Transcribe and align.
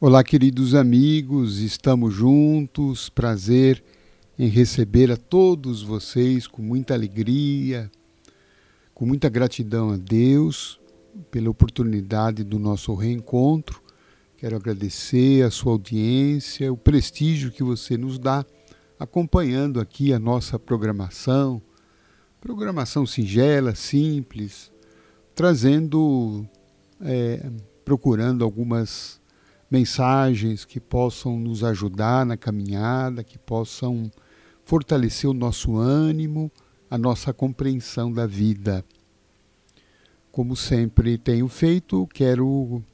Olá, 0.00 0.24
queridos 0.24 0.74
amigos, 0.74 1.60
estamos 1.60 2.12
juntos. 2.12 3.08
Prazer 3.08 3.82
em 4.36 4.48
receber 4.48 5.08
a 5.12 5.16
todos 5.16 5.84
vocês 5.84 6.48
com 6.48 6.60
muita 6.60 6.94
alegria, 6.94 7.88
com 8.92 9.06
muita 9.06 9.28
gratidão 9.28 9.90
a 9.90 9.96
Deus 9.96 10.80
pela 11.30 11.48
oportunidade 11.48 12.42
do 12.42 12.58
nosso 12.58 12.92
reencontro. 12.92 13.80
Quero 14.36 14.56
agradecer 14.56 15.44
a 15.44 15.50
sua 15.50 15.72
audiência, 15.72 16.72
o 16.72 16.76
prestígio 16.76 17.52
que 17.52 17.62
você 17.62 17.96
nos 17.96 18.18
dá 18.18 18.44
acompanhando 18.98 19.80
aqui 19.80 20.12
a 20.12 20.18
nossa 20.18 20.58
programação. 20.58 21.62
Programação 22.40 23.06
singela, 23.06 23.76
simples, 23.76 24.72
trazendo, 25.36 26.44
é, 27.00 27.48
procurando 27.84 28.42
algumas 28.42 29.22
mensagens 29.74 30.64
que 30.64 30.78
possam 30.78 31.36
nos 31.36 31.64
ajudar 31.64 32.24
na 32.24 32.36
caminhada, 32.36 33.24
que 33.24 33.36
possam 33.36 34.08
fortalecer 34.62 35.28
o 35.28 35.34
nosso 35.34 35.76
ânimo, 35.76 36.48
a 36.88 36.96
nossa 36.96 37.32
compreensão 37.32 38.12
da 38.12 38.24
vida. 38.24 38.84
Como 40.30 40.54
sempre 40.54 41.18
tenho 41.18 41.48
feito, 41.48 42.06
quero 42.14 42.84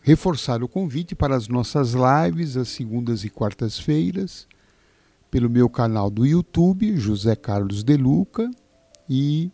reforçar 0.00 0.60
o 0.64 0.68
convite 0.68 1.14
para 1.14 1.36
as 1.36 1.46
nossas 1.46 1.94
lives 1.94 2.56
às 2.56 2.66
segundas 2.66 3.22
e 3.22 3.30
quartas-feiras, 3.30 4.48
pelo 5.30 5.48
meu 5.48 5.70
canal 5.70 6.10
do 6.10 6.26
YouTube, 6.26 6.96
José 6.96 7.36
Carlos 7.36 7.84
De 7.84 7.96
Luca, 7.96 8.50
e 9.08 9.52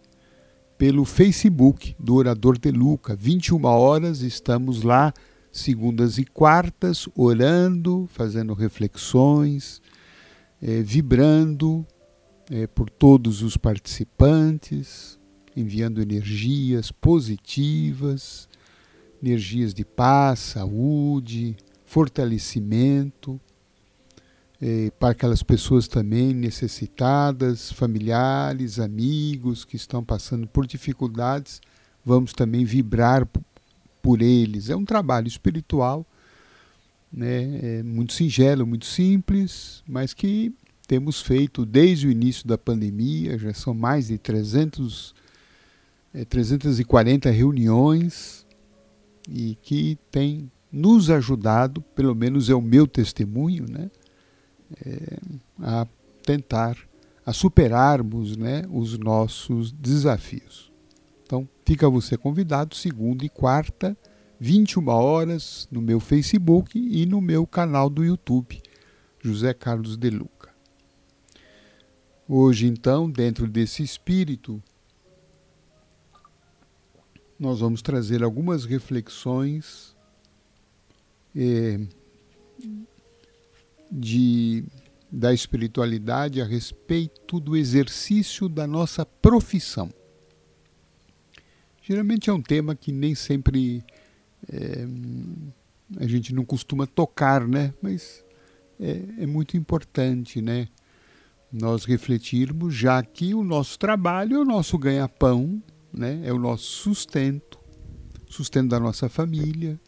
pelo 0.79 1.05
Facebook 1.05 1.95
do 1.99 2.15
Orador 2.15 2.57
De 2.57 2.71
Luca. 2.71 3.15
21 3.15 3.63
horas 3.67 4.23
estamos 4.23 4.83
lá 4.83 5.13
segundas 5.59 6.19
e 6.19 6.25
quartas, 6.25 7.09
orando, 7.15 8.09
fazendo 8.13 8.55
reflexões, 8.55 9.81
é, 10.61 10.83
vibrando 10.83 11.87
é, 12.51 12.67
por 12.67 12.89
todos 12.91 13.43
os 13.43 13.57
participantes, 13.57 15.19
enviando 15.57 16.01
energias 16.01 16.91
positivas, 16.91 18.49
energias 19.23 19.75
de 19.75 19.85
paz, 19.85 20.39
saúde, 20.39 21.57
fortalecimento. 21.85 23.41
É, 24.61 24.91
para 24.99 25.11
aquelas 25.11 25.43
pessoas 25.43 25.87
também 25.87 26.35
necessitadas, 26.35 27.71
familiares, 27.71 28.81
amigos 28.81 29.65
que 29.65 29.77
estão 29.77 30.03
passando 30.03 30.49
por 30.49 30.67
dificuldades, 30.67 31.61
vamos 32.05 32.33
também 32.33 32.65
vibrar 32.65 33.29
por 34.03 34.23
eles. 34.23 34.71
É 34.71 34.77
um 34.77 34.85
trabalho 34.85 35.29
espiritual, 35.29 36.07
né? 37.13 37.79
É 37.79 37.83
muito 37.83 38.13
singelo, 38.13 38.67
muito 38.67 38.87
simples, 38.87 39.83
mas 39.87 40.13
que 40.13 40.53
temos 40.87 41.21
feito 41.21 41.67
desde 41.67 42.07
o 42.07 42.11
início 42.11 42.49
da 42.49 42.57
pandemia, 42.57 43.39
já 43.39 43.53
são 43.53 43.75
mais 43.75 44.09
de 44.09 44.17
300, 44.17 45.15
é, 46.15 46.25
340 46.25 47.31
reuniões 47.31 48.47
e 49.29 49.57
que 49.63 49.99
tem 50.11 50.51
nos 50.73 51.11
ajudado, 51.11 51.83
pelo 51.95 52.15
menos 52.15 52.49
é 52.49 52.55
o 52.55 52.63
meu 52.63 52.87
testemunho, 52.87 53.67
né? 53.69 53.91
É, 54.85 55.19
a 55.61 55.87
tentar, 56.23 56.77
a 57.25 57.33
superarmos 57.33 58.37
né, 58.37 58.65
os 58.71 58.99
nossos 58.99 59.73
desafios. 59.73 60.68
Fica 61.69 61.87
você 61.87 62.17
convidado, 62.17 62.75
segunda 62.75 63.27
e 63.27 63.29
quarta, 63.29 63.95
21 64.41 64.89
horas, 64.89 65.69
no 65.71 65.83
meu 65.83 66.01
Facebook 66.01 66.79
e 66.79 67.05
no 67.05 67.21
meu 67.21 67.47
canal 67.47 67.91
do 67.91 68.03
YouTube, 68.03 68.63
José 69.23 69.53
Carlos 69.53 69.95
De 69.95 70.09
Luca. 70.09 70.49
Hoje, 72.27 72.67
então, 72.67 73.11
dentro 73.11 73.47
desse 73.47 73.83
espírito, 73.83 74.63
nós 77.39 77.61
vamos 77.61 77.83
trazer 77.83 78.23
algumas 78.23 78.65
reflexões 78.65 79.95
eh, 81.37 81.81
de, 83.93 84.65
da 85.13 85.35
espiritualidade 85.35 86.41
a 86.41 86.47
respeito 86.47 87.39
do 87.39 87.55
exercício 87.55 88.49
da 88.49 88.67
nossa 88.67 89.05
profissão. 89.05 89.93
Geralmente 91.89 92.29
é 92.29 92.33
um 92.35 92.43
tema 92.43 92.75
que 92.75 92.93
nem 92.93 93.15
sempre 93.15 93.83
é, 94.47 94.87
a 95.97 96.07
gente 96.07 96.35
não 96.35 96.45
costuma 96.45 96.87
tocar, 96.87 97.49
né? 97.49 97.73
Mas 97.81 98.23
é, 98.79 99.23
é 99.23 99.27
muito 99.27 99.57
importante, 99.57 100.43
né? 100.43 100.69
Nós 101.51 101.87
refletirmos, 101.87 102.75
já 102.75 103.03
que 103.03 103.33
o 103.33 103.43
nosso 103.43 103.79
trabalho 103.79 104.37
é 104.37 104.39
o 104.39 104.45
nosso 104.45 104.77
ganha-pão, 104.77 105.63
né? 105.91 106.21
É 106.25 106.31
o 106.31 106.39
nosso 106.39 106.65
sustento, 106.65 107.59
sustento 108.29 108.69
da 108.69 108.79
nossa 108.79 109.09
família, 109.09 109.81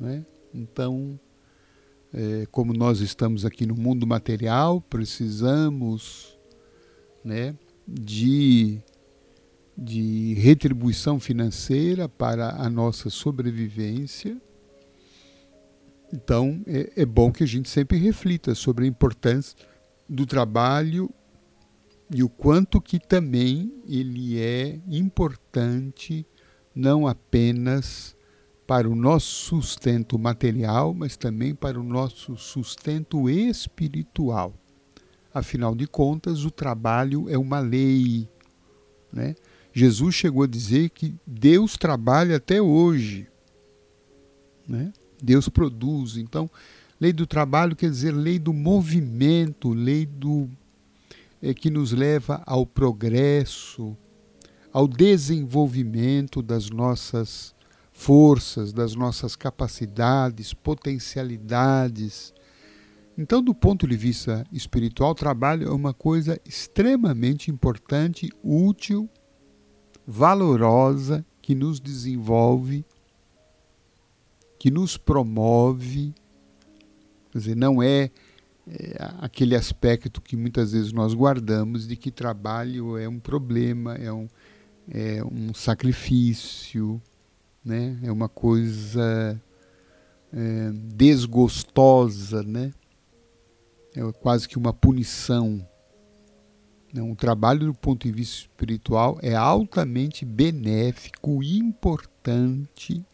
né? 0.00 0.24
Então, 0.54 1.20
é, 2.14 2.46
como 2.50 2.72
nós 2.72 3.00
estamos 3.00 3.44
aqui 3.44 3.66
no 3.66 3.74
mundo 3.74 4.06
material, 4.06 4.80
precisamos, 4.80 6.34
né? 7.22 7.54
De 7.86 8.82
de 9.80 10.34
retribuição 10.34 11.18
financeira 11.18 12.06
para 12.06 12.50
a 12.50 12.68
nossa 12.68 13.08
sobrevivência. 13.08 14.36
Então, 16.12 16.62
é, 16.66 16.92
é, 16.96 17.06
bom 17.06 17.32
que 17.32 17.42
a 17.42 17.46
gente 17.46 17.70
sempre 17.70 17.96
reflita 17.96 18.54
sobre 18.54 18.84
a 18.84 18.88
importância 18.88 19.56
do 20.06 20.26
trabalho 20.26 21.08
e 22.12 22.22
o 22.22 22.28
quanto 22.28 22.78
que 22.78 22.98
também 22.98 23.72
ele 23.88 24.38
é 24.38 24.78
importante 24.86 26.26
não 26.74 27.06
apenas 27.06 28.14
para 28.66 28.88
o 28.88 28.94
nosso 28.94 29.62
sustento 29.62 30.18
material, 30.18 30.92
mas 30.92 31.16
também 31.16 31.54
para 31.54 31.80
o 31.80 31.82
nosso 31.82 32.36
sustento 32.36 33.30
espiritual. 33.30 34.52
Afinal 35.32 35.74
de 35.74 35.86
contas, 35.86 36.44
o 36.44 36.50
trabalho 36.50 37.28
é 37.30 37.38
uma 37.38 37.60
lei, 37.60 38.28
né? 39.12 39.34
Jesus 39.72 40.14
chegou 40.14 40.42
a 40.42 40.46
dizer 40.46 40.90
que 40.90 41.14
Deus 41.26 41.76
trabalha 41.76 42.36
até 42.36 42.60
hoje. 42.60 43.28
Né? 44.66 44.92
Deus 45.22 45.48
produz. 45.48 46.16
Então, 46.16 46.50
lei 47.00 47.12
do 47.12 47.26
trabalho 47.26 47.76
quer 47.76 47.90
dizer 47.90 48.12
lei 48.12 48.38
do 48.38 48.52
movimento, 48.52 49.72
lei 49.72 50.04
do 50.04 50.48
é, 51.40 51.54
que 51.54 51.70
nos 51.70 51.92
leva 51.92 52.42
ao 52.46 52.66
progresso, 52.66 53.96
ao 54.72 54.86
desenvolvimento 54.86 56.42
das 56.42 56.68
nossas 56.68 57.54
forças, 57.92 58.72
das 58.72 58.94
nossas 58.94 59.36
capacidades, 59.36 60.52
potencialidades. 60.52 62.32
Então, 63.16 63.42
do 63.42 63.54
ponto 63.54 63.86
de 63.86 63.96
vista 63.96 64.44
espiritual, 64.52 65.10
o 65.10 65.14
trabalho 65.14 65.68
é 65.68 65.70
uma 65.70 65.92
coisa 65.92 66.40
extremamente 66.46 67.50
importante, 67.50 68.30
útil 68.42 69.08
valorosa 70.10 71.24
que 71.40 71.54
nos 71.54 71.78
desenvolve, 71.78 72.84
que 74.58 74.68
nos 74.68 74.96
promove. 74.96 76.12
Quer 77.30 77.38
dizer, 77.38 77.56
não 77.56 77.80
é, 77.80 78.10
é 78.66 78.96
aquele 79.20 79.54
aspecto 79.54 80.20
que 80.20 80.36
muitas 80.36 80.72
vezes 80.72 80.92
nós 80.92 81.14
guardamos 81.14 81.86
de 81.86 81.94
que 81.94 82.10
trabalho 82.10 82.98
é 82.98 83.08
um 83.08 83.20
problema, 83.20 83.94
é 83.94 84.12
um, 84.12 84.28
é 84.90 85.22
um 85.22 85.54
sacrifício, 85.54 87.00
né? 87.64 87.96
é 88.02 88.10
uma 88.10 88.28
coisa 88.28 89.40
é, 90.32 90.70
desgostosa, 90.72 92.42
né? 92.42 92.72
é 93.94 94.12
quase 94.20 94.48
que 94.48 94.58
uma 94.58 94.72
punição. 94.72 95.64
O 96.98 97.14
trabalho 97.14 97.66
do 97.66 97.74
ponto 97.74 98.06
de 98.06 98.12
vista 98.12 98.40
espiritual 98.40 99.18
é 99.22 99.34
altamente 99.34 100.24
benéfico, 100.24 101.42
importante. 101.42 103.04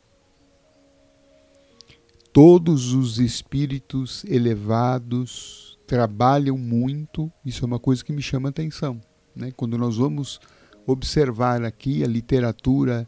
Todos 2.33 2.93
os 2.93 3.19
espíritos 3.19 4.25
elevados 4.25 5.79
trabalham 5.87 6.57
muito, 6.57 7.31
isso 7.45 7.65
é 7.65 7.67
uma 7.67 7.79
coisa 7.79 8.05
que 8.05 8.13
me 8.13 8.23
chama 8.23 8.49
a 8.49 8.51
atenção. 8.51 9.01
Né? 9.35 9.53
Quando 9.55 9.77
nós 9.77 9.97
vamos 9.99 10.41
observar 10.87 11.63
aqui 11.63 12.03
a 12.03 12.07
literatura 12.07 13.07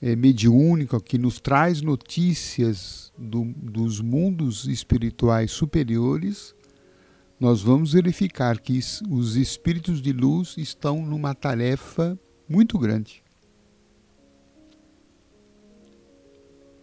é, 0.00 0.16
mediúnica 0.16 0.98
que 1.00 1.18
nos 1.18 1.40
traz 1.40 1.82
notícias 1.82 3.12
do, 3.18 3.44
dos 3.56 4.00
mundos 4.00 4.66
espirituais 4.66 5.50
superiores, 5.50 6.54
nós 7.40 7.62
vamos 7.62 7.94
verificar 7.94 8.60
que 8.60 8.78
os 9.08 9.34
espíritos 9.34 10.02
de 10.02 10.12
luz 10.12 10.54
estão 10.58 11.04
numa 11.04 11.34
tarefa 11.34 12.16
muito 12.46 12.78
grande. 12.78 13.22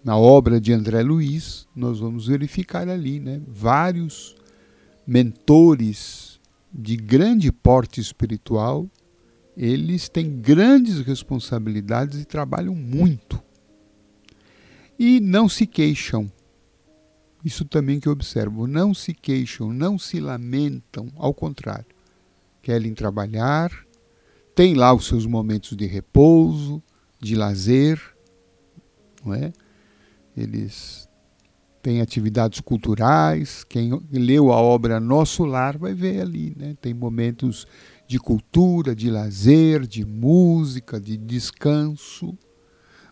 na 0.08 0.18
obra 0.18 0.62
de 0.62 0.72
André 0.72 1.02
Luiz, 1.02 1.68
nós 1.76 2.00
vamos 2.00 2.28
verificar 2.28 2.88
ali 2.88 3.20
né, 3.20 3.42
vários 3.46 4.38
mentores 5.06 6.40
de 6.74 6.96
grande 6.96 7.52
porte 7.52 8.00
espiritual, 8.00 8.90
eles 9.58 10.08
têm 10.08 10.40
grandes 10.40 11.02
responsabilidades 11.02 12.22
e 12.22 12.26
trabalham 12.26 12.74
muito. 12.74 13.44
E 14.98 15.20
não 15.20 15.50
se 15.50 15.68
queixam. 15.68 16.32
Isso 17.44 17.66
também 17.66 18.00
que 18.00 18.08
eu 18.08 18.12
observo. 18.12 18.68
Não 18.68 18.94
se 18.94 19.14
queixam, 19.14 19.72
não 19.72 19.98
se 19.98 20.20
lamentam, 20.20 21.08
ao 21.16 21.34
contrário. 21.34 21.86
Querem 22.62 22.94
trabalhar, 22.94 23.72
têm 24.54 24.74
lá 24.74 24.94
os 24.94 25.06
seus 25.06 25.26
momentos 25.26 25.76
de 25.78 25.86
repouso, 25.86 26.82
de 27.20 27.36
lazer, 27.36 28.02
não 29.24 29.34
é? 29.34 29.54
Eles 30.36 31.08
têm 31.82 32.02
atividades 32.02 32.60
culturais. 32.60 33.64
Quem 33.64 33.92
leu 34.12 34.52
a 34.52 34.58
obra 34.58 35.00
Nosso 35.00 35.46
Lar 35.46 35.78
vai 35.78 35.94
ver 35.94 36.22
ali, 36.22 36.54
né? 36.58 36.76
Tem 36.82 36.94
momentos 36.94 37.66
de 38.08 38.20
cultura, 38.20 38.96
de 38.96 39.10
lazer, 39.10 39.88
de 39.88 40.06
música, 40.06 41.00
de 41.00 41.18
descanso. 41.18 42.38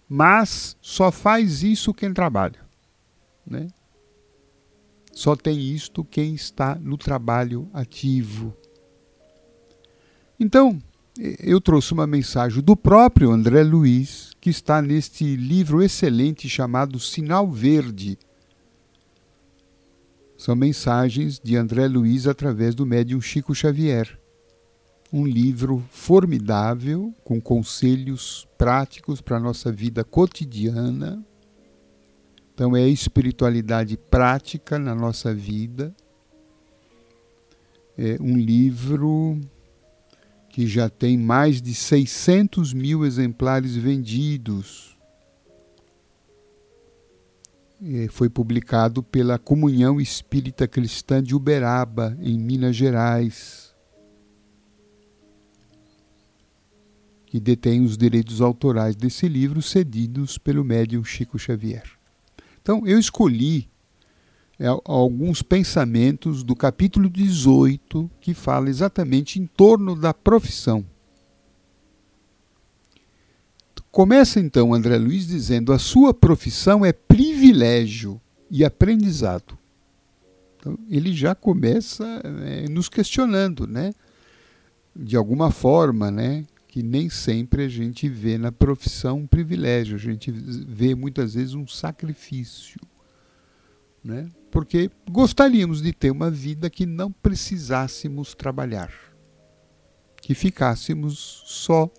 Mas 0.08 0.78
só 0.82 1.12
faz 1.12 1.64
isso 1.64 1.94
quem 1.94 2.14
trabalha, 2.14 2.60
né? 3.46 3.68
Só 5.16 5.34
tem 5.34 5.58
isto 5.74 6.04
quem 6.04 6.36
está 6.36 6.76
no 6.76 6.98
trabalho 6.98 7.70
ativo. 7.74 8.54
Então, 10.38 10.78
eu 11.40 11.62
trouxe 11.62 11.94
uma 11.94 12.06
mensagem 12.06 12.62
do 12.62 12.76
próprio 12.76 13.32
André 13.32 13.64
Luiz, 13.64 14.34
que 14.42 14.50
está 14.50 14.82
neste 14.82 15.38
livro 15.38 15.82
excelente 15.82 16.50
chamado 16.50 17.00
Sinal 17.00 17.50
Verde. 17.50 18.20
São 20.38 20.54
mensagens 20.54 21.40
de 21.42 21.56
André 21.56 21.88
Luiz 21.88 22.28
através 22.28 22.76
do 22.76 22.86
médium 22.86 23.22
Chico 23.22 23.56
Xavier. 23.56 24.20
Um 25.14 25.26
livro 25.26 25.82
formidável, 25.92 27.16
com 27.24 27.40
conselhos 27.40 28.46
práticos 28.58 29.22
para 29.22 29.38
a 29.38 29.40
nossa 29.40 29.72
vida 29.72 30.04
cotidiana. 30.04 31.26
Então, 32.56 32.74
é 32.74 32.84
a 32.84 32.88
espiritualidade 32.88 33.98
prática 33.98 34.80
na 34.80 34.96
nossa 34.96 35.36
vida. 35.36 35.94
É 37.98 38.18
um 38.22 38.38
livro 38.38 39.38
que 40.50 40.66
já 40.66 40.90
tem 40.90 41.18
mais 41.18 41.62
de 41.62 41.74
600 41.74 42.72
mil 42.72 43.06
exemplares 43.06 43.76
vendidos. 43.76 44.98
Foi 48.12 48.30
publicado 48.30 49.04
pela 49.04 49.38
Comunhão 49.38 50.00
Espírita 50.00 50.66
Cristã 50.66 51.22
de 51.22 51.36
Uberaba, 51.36 52.18
em 52.22 52.40
Minas 52.40 52.74
Gerais, 52.74 53.76
que 57.26 57.38
detém 57.38 57.84
os 57.84 57.98
direitos 57.98 58.40
autorais 58.40 58.96
desse 58.96 59.28
livro 59.28 59.62
cedidos 59.62 60.38
pelo 60.38 60.64
médium 60.64 61.04
Chico 61.04 61.38
Xavier. 61.38 61.84
Então, 62.66 62.82
eu 62.84 62.98
escolhi 62.98 63.70
é, 64.60 64.66
alguns 64.86 65.44
pensamentos 65.44 66.42
do 66.42 66.56
capítulo 66.56 67.08
18, 67.08 68.10
que 68.20 68.34
fala 68.34 68.72
exatamente 68.72 69.40
em 69.40 69.46
torno 69.46 69.96
da 69.96 70.16
profissão. 70.16 70.84
Começa 73.92 74.40
então 74.40 74.74
André 74.74 74.98
Luiz 74.98 75.28
dizendo: 75.28 75.72
a 75.72 75.78
sua 75.78 76.12
profissão 76.12 76.84
é 76.84 76.92
privilégio 76.92 78.20
e 78.50 78.66
aprendizado. 78.66 79.56
Então, 80.58 80.76
ele 80.90 81.14
já 81.14 81.36
começa 81.36 82.20
é, 82.46 82.68
nos 82.68 82.90
questionando, 82.90 83.68
né? 83.68 83.94
De 84.96 85.16
alguma 85.16 85.52
forma, 85.52 86.10
né? 86.10 86.48
Que 86.76 86.84
nem 86.84 87.10
sempre 87.10 87.64
a 87.64 87.70
gente 87.70 88.10
vê 88.10 88.38
na 88.38 88.52
profissão 88.52 89.20
um 89.20 89.26
privilégio, 89.26 89.96
a 89.96 89.98
gente 89.98 90.30
vê 90.30 90.94
muitas 90.94 91.34
vezes 91.34 91.54
um 91.54 91.66
sacrifício, 91.66 92.82
né? 94.04 94.28
porque 94.52 94.92
gostaríamos 95.10 95.82
de 95.82 95.94
ter 95.94 96.12
uma 96.12 96.30
vida 96.30 96.70
que 96.70 96.86
não 96.86 97.10
precisássemos 97.10 98.36
trabalhar, 98.36 98.92
que 100.18 100.36
ficássemos 100.36 101.44
só 101.46 101.90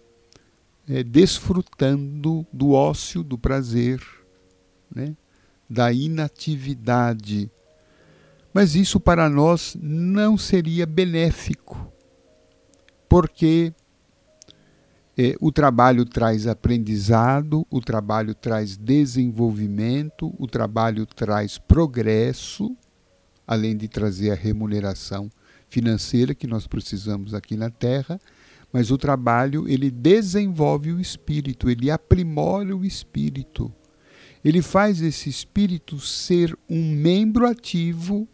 é, 0.87 1.03
desfrutando 1.03 2.47
do 2.53 2.73
ócio, 2.73 3.25
do 3.25 3.39
prazer, 3.39 3.99
né? 4.95 5.17
da 5.71 5.91
inatividade. 5.91 7.51
Mas 8.53 8.75
isso 8.75 9.01
para 9.01 9.31
nós 9.31 9.75
não 9.81 10.37
seria 10.37 10.85
benéfico, 10.85 11.91
porque 13.09 13.73
o 15.41 15.51
trabalho 15.51 16.05
traz 16.05 16.47
aprendizado, 16.47 17.67
o 17.71 17.81
trabalho 17.81 18.35
traz 18.35 18.77
desenvolvimento, 18.77 20.35
o 20.39 20.47
trabalho 20.47 21.07
traz 21.07 21.57
progresso, 21.57 22.77
além 23.47 23.75
de 23.75 23.89
trazer 23.89 24.31
a 24.31 24.35
remuneração 24.35 25.31
financeira 25.71 26.35
que 26.35 26.47
nós 26.47 26.67
precisamos 26.67 27.33
aqui 27.33 27.57
na 27.57 27.71
Terra, 27.71 28.21
mas 28.71 28.91
o 28.91 28.99
trabalho 28.99 29.67
ele 29.67 29.91
desenvolve 29.91 30.93
o 30.93 31.01
espírito, 31.01 31.71
ele 31.71 31.91
aprimora 31.91 32.77
o 32.77 32.85
espírito. 32.85 33.73
Ele 34.45 34.61
faz 34.61 35.01
esse 35.01 35.31
espírito 35.31 35.99
ser 35.99 36.57
um 36.69 36.93
membro 36.93 37.47
ativo 37.47 38.29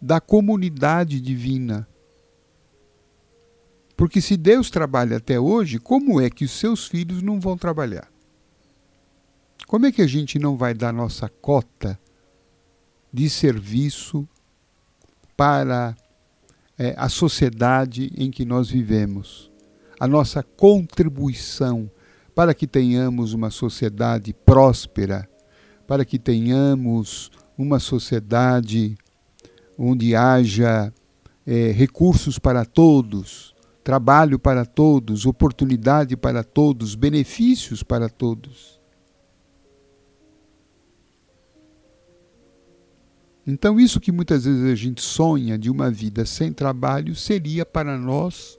da 0.00 0.20
comunidade 0.20 1.18
divina 1.18 1.88
porque 3.96 4.20
se 4.20 4.36
Deus 4.36 4.70
trabalha 4.70 5.18
até 5.18 5.38
hoje, 5.38 5.78
como 5.78 6.20
é 6.20 6.30
que 6.30 6.44
os 6.44 6.52
seus 6.52 6.86
filhos 6.86 7.22
não 7.22 7.40
vão 7.40 7.56
trabalhar? 7.56 8.08
Como 9.66 9.86
é 9.86 9.92
que 9.92 10.02
a 10.02 10.06
gente 10.06 10.38
não 10.38 10.56
vai 10.56 10.74
dar 10.74 10.92
nossa 10.92 11.28
cota 11.28 11.98
de 13.12 13.28
serviço 13.30 14.28
para 15.36 15.96
é, 16.78 16.94
a 16.96 17.08
sociedade 17.08 18.12
em 18.16 18.30
que 18.30 18.44
nós 18.44 18.70
vivemos? 18.70 19.50
A 19.98 20.06
nossa 20.06 20.42
contribuição 20.42 21.90
para 22.34 22.54
que 22.54 22.66
tenhamos 22.66 23.34
uma 23.34 23.50
sociedade 23.50 24.32
próspera, 24.32 25.28
para 25.86 26.04
que 26.04 26.18
tenhamos 26.18 27.30
uma 27.56 27.78
sociedade 27.78 28.96
onde 29.78 30.14
haja 30.14 30.92
é, 31.46 31.70
recursos 31.72 32.38
para 32.38 32.64
todos, 32.64 33.51
trabalho 33.82 34.38
para 34.38 34.64
todos, 34.64 35.26
oportunidade 35.26 36.16
para 36.16 36.44
todos, 36.44 36.94
benefícios 36.94 37.82
para 37.82 38.08
todos. 38.08 38.80
Então, 43.44 43.80
isso 43.80 43.98
que 43.98 44.12
muitas 44.12 44.44
vezes 44.44 44.64
a 44.64 44.74
gente 44.74 45.02
sonha 45.02 45.58
de 45.58 45.68
uma 45.68 45.90
vida 45.90 46.24
sem 46.24 46.52
trabalho 46.52 47.14
seria 47.16 47.66
para 47.66 47.98
nós 47.98 48.58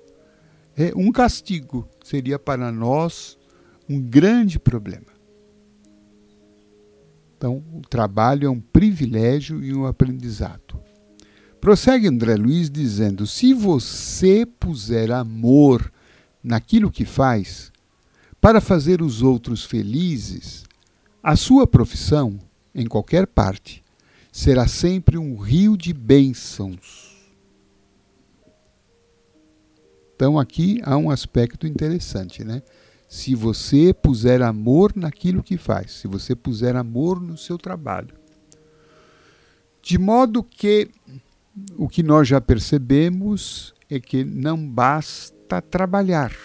é, 0.76 0.92
um 0.96 1.12
castigo, 1.12 1.88
seria 2.04 2.38
para 2.38 2.70
nós 2.72 3.38
um 3.90 4.02
grande 4.02 4.60
problema. 4.60 5.14
Então, 7.38 7.64
o 7.74 7.82
trabalho 7.82 8.48
é 8.48 8.50
um 8.50 8.60
privilégio 8.60 9.64
e 9.64 9.74
um 9.74 9.86
aprendizado. 9.86 10.80
Prossegue 11.64 12.10
André 12.10 12.36
Luiz 12.36 12.70
dizendo: 12.70 13.26
se 13.26 13.54
você 13.54 14.46
puser 14.46 15.10
amor 15.14 15.94
naquilo 16.44 16.92
que 16.92 17.06
faz, 17.06 17.72
para 18.42 18.60
fazer 18.60 19.02
os 19.02 19.22
outros 19.22 19.64
felizes, 19.64 20.66
a 21.24 21.38
sua 21.38 21.66
profissão, 21.66 22.38
em 22.76 22.86
qualquer 22.86 23.26
parte, 23.26 23.82
será 24.30 24.68
sempre 24.68 25.18
um 25.18 25.38
rio 25.38 25.78
de 25.78 25.94
bênçãos. 25.94 27.16
Então 30.18 30.38
aqui 30.38 30.82
há 30.84 30.98
um 30.98 31.10
aspecto 31.10 31.66
interessante, 31.66 32.44
né? 32.44 32.62
Se 33.08 33.34
você 33.36 33.94
puser 33.94 34.42
amor 34.42 34.92
naquilo 34.98 35.42
que 35.42 35.56
faz, 35.56 35.94
se 35.94 36.10
você 36.10 36.36
puser 36.36 36.76
amor 36.76 37.22
no 37.22 37.38
seu 37.38 37.58
trabalho, 37.58 38.14
de 39.82 39.98
modo 39.98 40.44
que 40.44 40.90
o 41.78 41.88
que 41.88 42.02
nós 42.02 42.28
já 42.28 42.42
percebemos 42.42 43.74
é 43.90 44.00
que 44.00 44.24
não 44.24 44.68
basta 44.68 45.62
trabalhar. 45.62 46.36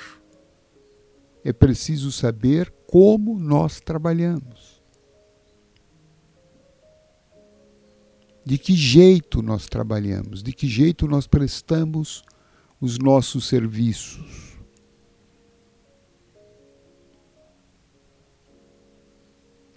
É 1.45 1.53
preciso 1.53 2.13
saber 2.13 2.71
como 2.87 3.39
nós 3.39 3.81
trabalhamos. 3.81 4.83
De 8.45 8.59
que 8.59 8.75
jeito 8.75 9.43
nós 9.43 9.67
trabalhamos, 9.67 10.43
de 10.43 10.53
que 10.53 10.67
jeito 10.67 11.07
nós 11.07 11.27
prestamos 11.27 12.23
os 12.81 12.99
nossos 12.99 13.47
serviços. 13.47 14.59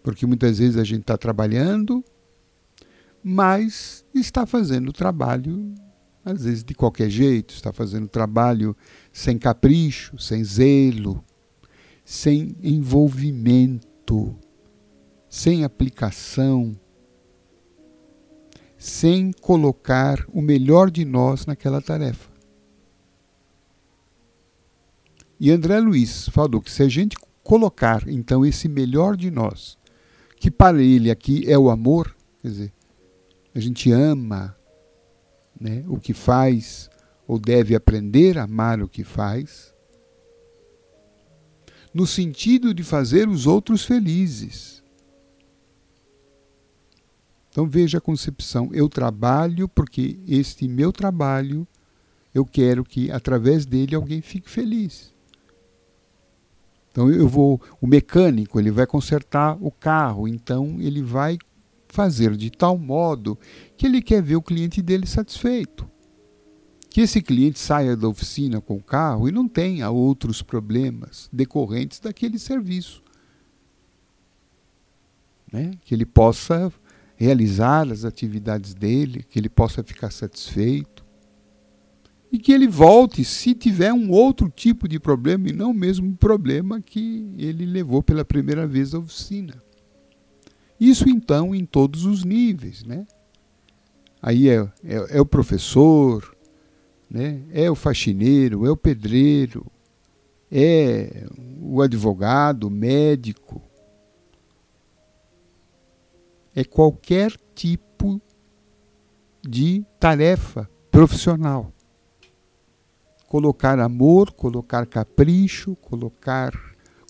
Porque 0.03 0.25
muitas 0.25 0.59
vezes 0.59 0.77
a 0.77 0.83
gente 0.83 1.01
está 1.01 1.17
trabalhando, 1.17 2.03
mas 3.24 4.06
está 4.13 4.46
fazendo 4.46 4.90
o 4.90 4.94
trabalho, 4.94 5.74
às 6.24 6.44
vezes 6.44 6.63
de 6.63 6.74
qualquer 6.74 7.10
jeito, 7.10 7.54
está 7.54 7.72
fazendo 7.72 8.06
o 8.06 8.10
trabalho 8.10 8.75
sem 9.12 9.38
capricho, 9.38 10.18
sem 10.18 10.44
zelo, 10.44 11.24
sem 12.04 12.56
envolvimento, 12.62 14.36
sem 15.30 15.63
aplicação, 15.63 16.75
sem 18.78 19.32
colocar 19.32 20.25
o 20.34 20.42
melhor 20.42 20.90
de 20.90 21.06
nós 21.06 21.46
naquela 21.46 21.82
tarefa. 21.82 22.32
E 25.40 25.51
André 25.51 25.80
Luiz 25.80 26.28
falou 26.30 26.62
que 26.62 26.72
se 26.72 26.84
a 26.84 26.88
gente 26.88 27.16
colocar 27.44 28.08
então 28.08 28.46
esse 28.46 28.68
melhor 28.68 29.16
de 29.16 29.32
nós, 29.32 29.78
que 30.36 30.51
para 30.51 30.82
ele 30.82 31.10
aqui 31.10 31.50
é 31.50 31.58
o 31.58 31.70
amor, 31.70 32.16
quer 32.42 32.48
dizer, 32.48 32.74
a 33.53 33.60
gente 33.60 33.91
ama 33.91 34.55
né, 35.60 35.84
o 35.88 36.00
que 36.00 36.13
faz, 36.13 36.89
ou 37.27 37.38
deve 37.38 37.75
aprender 37.75 38.38
a 38.38 38.43
amar 38.43 38.81
o 38.81 38.88
que 38.88 39.03
faz, 39.03 39.74
no 41.93 42.08
sentido 42.08 42.74
de 42.74 42.84
fazer 42.84 43.27
os 43.27 43.46
outros 43.46 43.84
felizes. 43.84 44.81
Então 47.50 47.67
veja 47.67 47.98
a 47.98 48.01
concepção. 48.01 48.70
Eu 48.74 48.88
trabalho 48.88 49.67
porque 49.67 50.17
este 50.25 50.67
meu 50.70 50.93
trabalho 50.93 51.67
eu 52.34 52.46
quero 52.46 52.84
que 52.84 53.12
através 53.12 53.65
dele 53.65 53.93
alguém 53.93 54.22
fique 54.22 54.50
feliz. 54.50 55.13
Então 56.91 57.10
eu 57.10 57.27
vou, 57.27 57.62
o 57.79 57.88
mecânico, 57.88 58.60
ele 58.60 58.72
vai 58.72 58.86
consertar 58.86 59.58
o 59.62 59.72
carro, 59.72 60.27
então 60.27 60.77
ele 60.79 61.01
vai 61.01 61.38
fazer 61.91 62.36
de 62.36 62.50
tal 62.50 62.77
modo 62.77 63.38
que 63.77 63.86
ele 63.86 64.01
quer 64.01 64.21
ver 64.21 64.38
o 64.38 64.41
cliente 64.41 64.81
dele 64.81 65.05
satisfeito. 65.05 65.89
Que 66.89 67.01
esse 67.01 67.21
cliente 67.21 67.60
saia 67.60 67.95
da 67.95 68.07
oficina 68.07 68.60
com 68.60 68.75
o 68.75 68.83
carro 68.83 69.27
e 69.27 69.31
não 69.31 69.48
tenha 69.48 69.89
outros 69.89 70.41
problemas 70.41 71.29
decorrentes 71.31 72.00
daquele 72.00 72.38
serviço. 72.38 73.01
Né? 75.51 75.71
Que 75.83 75.93
ele 75.93 76.05
possa 76.05 76.71
realizar 77.15 77.89
as 77.91 78.03
atividades 78.03 78.74
dele, 78.74 79.24
que 79.29 79.38
ele 79.38 79.50
possa 79.50 79.83
ficar 79.83 80.12
satisfeito. 80.12 81.05
E 82.31 82.39
que 82.39 82.51
ele 82.51 82.67
volte 82.67 83.24
se 83.25 83.53
tiver 83.53 83.93
um 83.93 84.10
outro 84.10 84.50
tipo 84.50 84.88
de 84.88 85.00
problema 85.00 85.50
e 85.50 85.53
não 85.53 85.71
o 85.71 85.74
mesmo 85.74 86.15
problema 86.15 86.81
que 86.81 87.29
ele 87.38 87.65
levou 87.65 88.01
pela 88.01 88.24
primeira 88.24 88.65
vez 88.65 88.93
à 88.93 89.00
oficina. 89.00 89.62
Isso 90.81 91.07
então 91.07 91.53
em 91.53 91.63
todos 91.63 92.05
os 92.05 92.23
níveis, 92.23 92.83
né? 92.83 93.05
Aí 94.19 94.50
é, 94.50 94.67
é, 94.83 95.17
é 95.17 95.21
o 95.21 95.25
professor, 95.27 96.35
né? 97.07 97.43
é 97.51 97.69
o 97.69 97.75
faxineiro, 97.75 98.65
é 98.65 98.71
o 98.71 98.75
pedreiro, 98.75 99.63
é 100.51 101.27
o 101.61 101.83
advogado, 101.83 102.63
o 102.63 102.71
médico. 102.71 103.61
É 106.55 106.63
qualquer 106.63 107.31
tipo 107.53 108.19
de 109.47 109.85
tarefa 110.00 110.67
profissional. 110.89 111.71
Colocar 113.27 113.79
amor, 113.79 114.31
colocar 114.31 114.88
capricho, 114.88 115.75
colocar 115.75 116.51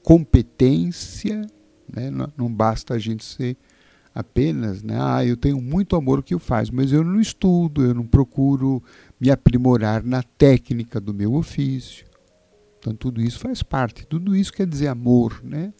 competência 0.03 1.47
né? 1.93 2.11
Não, 2.37 2.51
basta 2.51 2.93
a 2.93 2.99
gente 2.99 3.23
ser 3.23 3.57
apenas, 4.13 4.83
né? 4.83 4.97
ah, 4.99 5.25
eu 5.25 5.37
tenho 5.37 5.61
muito 5.61 5.95
amor 5.95 6.19
o 6.19 6.23
que 6.23 6.33
eu 6.33 6.39
faço, 6.39 6.75
mas 6.75 6.91
eu 6.91 7.03
não 7.03 7.19
estudo, 7.19 7.83
eu 7.83 7.93
não 7.93 8.05
procuro 8.05 8.83
me 9.19 9.31
aprimorar 9.31 10.03
na 10.03 10.21
técnica 10.21 10.99
do 10.99 11.13
meu 11.13 11.33
ofício. 11.33 12.05
Então 12.77 12.93
tudo 12.93 13.21
isso 13.21 13.39
faz 13.39 13.63
parte, 13.63 14.05
tudo 14.05 14.35
isso 14.35 14.51
quer 14.51 14.67
dizer 14.67 14.87
amor, 14.87 15.39
né? 15.43 15.73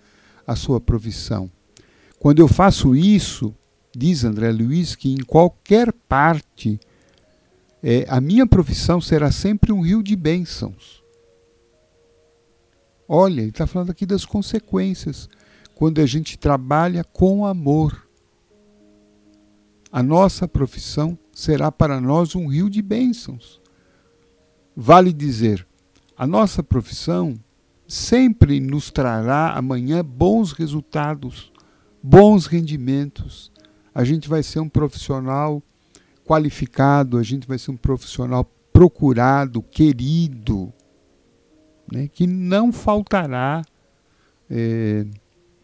a 0.46 0.56
sua 0.56 0.80
profissão. 0.80 1.50
Quando 2.20 2.40
eu 2.40 2.48
faço 2.48 2.96
isso, 2.96 3.54
diz 3.96 4.24
André 4.24 4.52
Luiz, 4.52 4.96
que 4.96 5.12
em 5.12 5.24
qualquer 5.24 5.92
parte 5.92 6.80
é, 7.84 8.06
a 8.08 8.22
minha 8.22 8.46
profissão 8.46 9.02
será 9.02 9.32
sempre 9.32 9.72
um 9.72 9.82
rio 9.82 10.04
de 10.04 10.16
bênçãos. 10.16 11.02
Olha, 13.08 13.42
ele 13.42 13.50
está 13.50 13.68
falando 13.68 13.90
aqui 13.90 14.06
das 14.06 14.24
consequências 14.24 15.28
quando 15.82 16.00
a 16.00 16.06
gente 16.06 16.38
trabalha 16.38 17.04
com 17.04 17.44
amor. 17.44 18.08
A 19.92 20.04
nossa 20.04 20.48
profissão 20.48 21.18
será 21.34 21.72
para 21.72 22.00
nós 22.00 22.36
um 22.36 22.46
rio 22.46 22.70
de 22.70 22.84
bênçãos. 22.84 23.60
Vale 24.76 25.12
dizer, 25.12 25.68
a 26.16 26.28
nossa 26.28 26.62
profissão 26.62 27.34
sempre 27.88 28.60
nos 28.60 28.92
trará 28.92 29.54
amanhã 29.54 30.06
bons 30.06 30.52
resultados, 30.52 31.52
bons 32.04 32.46
rendimentos. 32.46 33.52
A 33.92 34.04
gente 34.04 34.30
vai 34.30 34.44
ser 34.44 34.60
um 34.60 34.70
profissional 34.70 35.64
qualificado, 36.24 37.18
a 37.18 37.24
gente 37.24 37.48
vai 37.48 37.58
ser 37.58 37.72
um 37.72 37.78
profissional 37.78 38.44
procurado, 38.72 39.64
querido, 39.64 40.72
né, 41.92 42.08
que 42.08 42.28
não 42.28 42.72
faltará 42.72 43.64
é, 44.48 45.08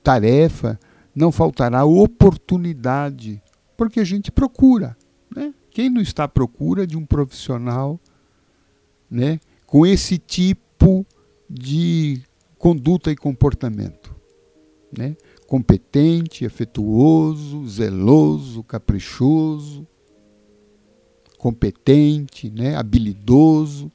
tarefa, 0.07 0.79
não 1.13 1.33
faltará 1.33 1.83
oportunidade, 1.83 3.43
porque 3.75 3.99
a 3.99 4.05
gente 4.05 4.31
procura. 4.31 4.95
Né? 5.35 5.53
Quem 5.69 5.89
não 5.89 6.01
está 6.01 6.23
à 6.23 6.27
procura 6.29 6.87
de 6.87 6.95
um 6.95 7.05
profissional 7.05 7.99
né, 9.11 9.37
com 9.65 9.85
esse 9.85 10.17
tipo 10.17 11.05
de 11.49 12.21
conduta 12.57 13.11
e 13.11 13.17
comportamento? 13.17 14.15
Né? 14.97 15.17
Competente, 15.45 16.45
afetuoso, 16.45 17.67
zeloso, 17.67 18.63
caprichoso, 18.63 19.85
competente, 21.37 22.49
né, 22.49 22.77
habilidoso. 22.77 23.91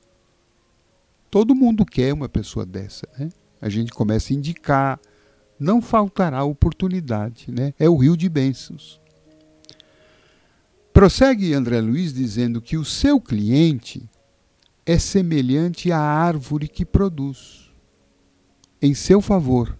Todo 1.30 1.54
mundo 1.54 1.86
quer 1.86 2.12
uma 2.12 2.28
pessoa 2.28 2.66
dessa. 2.66 3.08
Né? 3.18 3.30
A 3.62 3.70
gente 3.70 3.92
começa 3.92 4.30
a 4.30 4.36
indicar, 4.36 5.00
não 5.62 5.80
faltará 5.80 6.42
oportunidade, 6.42 7.50
né? 7.50 7.72
É 7.78 7.88
o 7.88 7.96
rio 7.96 8.16
de 8.16 8.28
bênçãos. 8.28 9.00
Prossegue 10.92 11.54
André 11.54 11.80
Luiz 11.80 12.12
dizendo 12.12 12.60
que 12.60 12.76
o 12.76 12.84
seu 12.84 13.20
cliente 13.20 14.10
é 14.84 14.98
semelhante 14.98 15.90
à 15.90 15.98
árvore 15.98 16.68
que 16.68 16.84
produz, 16.84 17.72
em 18.80 18.92
seu 18.92 19.20
favor, 19.20 19.78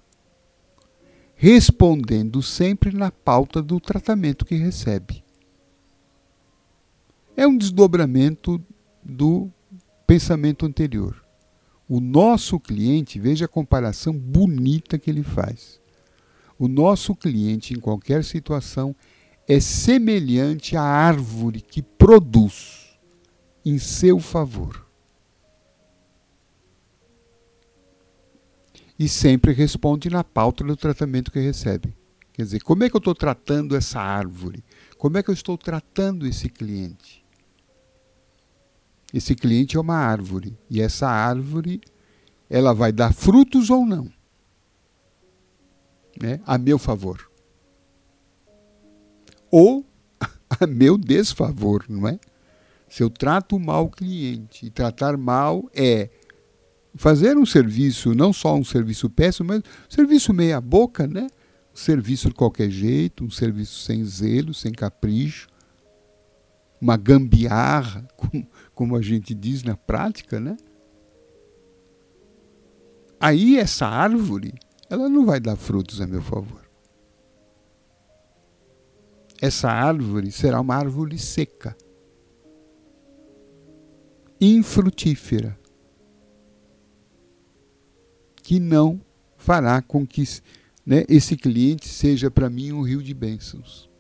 respondendo 1.35 2.41
sempre 2.41 2.97
na 2.97 3.11
pauta 3.11 3.61
do 3.61 3.81
tratamento 3.81 4.45
que 4.45 4.55
recebe. 4.55 5.25
É 7.37 7.47
um 7.47 7.57
desdobramento 7.57 8.63
do 9.03 9.51
pensamento 10.07 10.65
anterior. 10.65 11.22
O 11.93 12.01
nosso 12.01 12.59
cliente, 12.59 13.21
veja 13.21 13.45
a 13.45 13.49
comparação 13.49 14.15
bonita 14.15 14.99
que 14.99 15.11
ele 15.11 15.23
faz. 15.23 15.79
O 16.59 16.67
nosso 16.67 17.15
cliente, 17.15 17.75
em 17.75 17.79
qualquer 17.79 18.25
situação, 18.25 18.97
é 19.47 19.61
semelhante 19.61 20.75
à 20.75 20.83
árvore 20.83 21.61
que 21.61 21.83
produz 21.83 22.99
em 23.63 23.77
seu 23.77 24.19
favor. 24.19 24.87
E 28.99 29.07
sempre 29.07 29.53
responde 29.53 30.09
na 30.09 30.25
pauta 30.25 30.65
do 30.65 30.75
tratamento 30.75 31.31
que 31.31 31.41
recebe. 31.41 31.95
Quer 32.33 32.45
dizer, 32.45 32.63
como 32.63 32.85
é 32.85 32.89
que 32.89 32.97
eu 32.97 33.01
estou 33.01 33.15
tratando 33.15 33.77
essa 33.77 34.01
árvore? 34.01 34.65
Como 34.97 35.19
é 35.19 35.23
que 35.23 35.29
eu 35.29 35.35
estou 35.35 35.59
tratando 35.59 36.27
esse 36.27 36.49
cliente? 36.49 37.22
Esse 39.13 39.35
cliente 39.35 39.77
é 39.77 39.81
uma 39.81 39.97
árvore 39.97 40.57
e 40.71 40.81
essa 40.81 41.09
árvore 41.09 41.81
ela 42.49 42.73
vai 42.73 42.93
dar 42.93 43.13
frutos 43.13 43.71
ou 43.71 43.85
não, 43.85 44.11
né? 46.21 46.41
A 46.47 46.59
meu 46.59 46.79
favor 46.79 47.31
ou 49.53 49.85
a 50.59 50.67
meu 50.67 50.97
desfavor, 50.97 51.85
não 51.89 52.09
é? 52.09 52.19
Se 52.89 53.03
eu 53.03 53.11
trato 53.11 53.59
mal 53.59 53.85
o 53.85 53.91
cliente, 53.91 54.67
e 54.67 54.71
tratar 54.71 55.17
mal 55.17 55.71
é 55.75 56.11
fazer 56.95 57.37
um 57.37 57.47
serviço, 57.47 58.15
não 58.15 58.33
só 58.33 58.55
um 58.55 58.65
serviço 58.65 59.09
péssimo, 59.09 59.49
mas 59.49 59.61
um 59.61 59.91
serviço 59.91 60.33
meia 60.33 60.61
boca, 60.61 61.07
né? 61.07 61.27
Um 61.73 61.77
serviço 61.77 62.29
de 62.29 62.35
qualquer 62.35 62.71
jeito, 62.71 63.25
um 63.25 63.31
serviço 63.31 63.81
sem 63.81 64.05
zelo, 64.05 64.53
sem 64.53 64.73
capricho, 64.73 65.49
uma 66.81 66.97
gambiarra, 66.97 68.07
como, 68.17 68.47
como 68.75 68.97
a 68.97 69.03
gente 69.03 69.35
diz 69.35 69.63
na 69.63 69.77
prática, 69.77 70.41
né? 70.41 70.57
Aí 73.21 73.57
essa 73.57 73.87
árvore, 73.87 74.55
ela 74.91 75.09
não 75.09 75.25
vai 75.25 75.39
dar 75.39 75.57
frutos 75.57 76.01
a 76.01 76.07
meu 76.07 76.23
favor. 76.23 76.63
essa 79.43 79.69
árvore 79.69 80.31
será 80.31 80.61
uma 80.61 80.77
árvore 80.77 81.19
seca, 81.19 81.77
infrutífera, 84.41 85.59
que 88.37 88.61
não 88.61 89.01
fará 89.37 89.83
com 89.83 90.07
que 90.07 90.23
né, 90.87 91.05
esse 91.09 91.37
cliente 91.37 91.89
seja 91.89 92.31
para 92.31 92.49
mim 92.49 92.71
um 92.71 92.83
rio 92.83 93.03
de 93.03 93.13
bênçãos. 93.13 93.91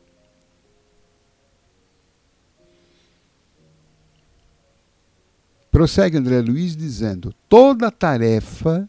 Prossegue 5.73 6.19
André 6.19 6.43
Luiz 6.43 6.76
dizendo: 6.76 7.35
toda 7.49 7.91
tarefa 7.91 8.88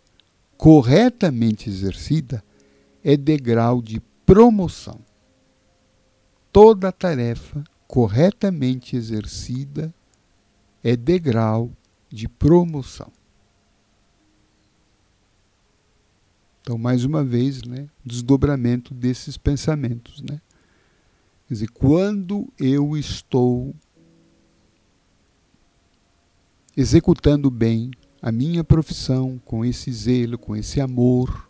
corretamente 0.57 1.69
exercida 1.69 2.43
é 3.01 3.15
degrau 3.15 3.81
de 3.81 4.01
promoção. 4.25 4.99
Toda 6.51 6.91
tarefa 6.91 7.63
corretamente 7.87 8.97
exercida 8.97 9.93
é 10.83 10.97
degrau 10.97 11.71
de 12.09 12.27
promoção. 12.27 13.11
Então, 16.61 16.77
mais 16.77 17.05
uma 17.05 17.23
vez, 17.23 17.63
né, 17.63 17.87
desdobramento 18.05 18.93
desses 18.93 19.37
pensamentos. 19.37 20.21
Né? 20.21 20.41
Quer 21.47 21.53
dizer, 21.53 21.69
quando 21.69 22.47
eu 22.59 22.97
estou 22.97 23.73
executando 26.75 27.49
bem 27.51 27.91
a 28.21 28.31
minha 28.31 28.63
profissão 28.63 29.39
com 29.43 29.63
esse 29.63 29.91
zelo, 29.91 30.37
com 30.37 30.55
esse 30.55 30.79
amor, 30.79 31.49